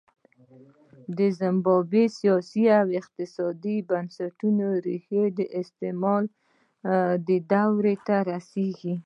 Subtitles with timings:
[1.17, 5.23] د زیمبابوې سیاسي او اقتصادي بنسټونو ریښې
[5.61, 6.23] استعمار
[7.51, 8.95] دورې ته رسېږي.